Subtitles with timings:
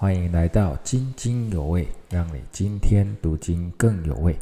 [0.00, 4.38] 欢迎来到津津有味，让你今天读经更有味。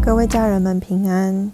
[0.00, 1.50] 各位家人们平安。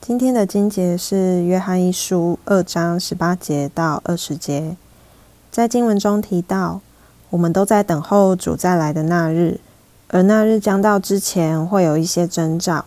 [0.00, 4.76] 今天的经节是约翰一书二章十八节到二十节。
[5.52, 6.80] 在经文中提到，
[7.28, 9.60] 我们都在等候主再来的那日，
[10.08, 12.84] 而那日将到之前会有一些征兆，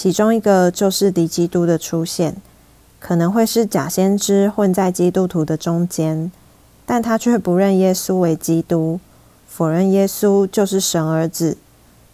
[0.00, 2.36] 其中一个就是敌基督的出现，
[3.00, 6.30] 可能会是假先知混在基督徒的中间，
[6.86, 9.00] 但他却不认耶稣为基督，
[9.48, 11.56] 否认耶稣就是神儿子。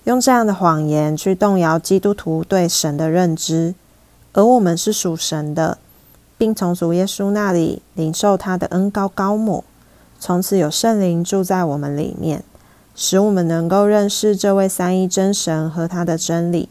[0.04, 3.74] 用这样的谎言去动摇基督徒对神的认知，
[4.32, 5.76] 而我们是属神的，
[6.38, 9.62] 并从主耶稣那里领受他的恩高高抹，
[10.18, 12.42] 从此有圣灵住在我们里面，
[12.96, 16.70] 使我们能够认识这位三一真神和他的真理。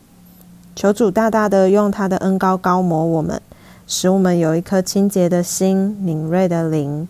[0.76, 3.42] 求主大大的用他的恩高高抹我们，
[3.88, 7.08] 使我们有一颗清洁的心、敏锐的灵，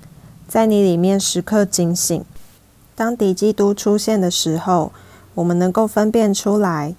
[0.48, 2.24] 在你里面时刻警醒。
[2.96, 4.92] 当敌基督出现的时候。
[5.36, 6.94] 我们能够分辨出来，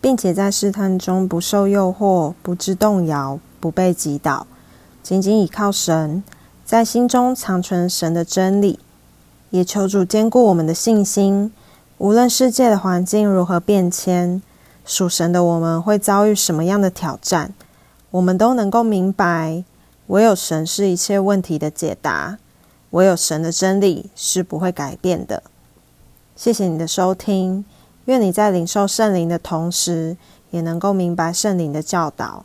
[0.00, 4.46] 并且在试探中不受诱惑、不致动摇、不被击倒，
[5.02, 6.22] 紧紧倚靠神，
[6.64, 8.78] 在心中藏存神的真理，
[9.50, 11.50] 也求主坚固我们的信心。
[11.98, 14.40] 无论世界的环境如何变迁，
[14.90, 17.54] 属神的我们会遭遇什么样的挑战，
[18.10, 19.62] 我们都能够明白，
[20.08, 22.38] 唯有神是一切问题的解答，
[22.90, 25.44] 唯有神的真理是不会改变的。
[26.34, 27.64] 谢谢你的收听。
[28.06, 30.16] 愿你在领受圣灵的同时，
[30.50, 32.44] 也能够明白圣灵的教导。